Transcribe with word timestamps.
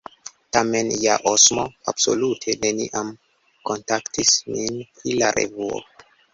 Tamen 0.55 0.87
ja 1.03 1.17
Osmo 1.31 1.65
absolute 1.91 2.57
neniam 2.65 3.13
kontaktis 3.71 4.35
nin 4.51 4.83
pri 4.99 5.17
la 5.23 5.33
revuo. 5.41 5.81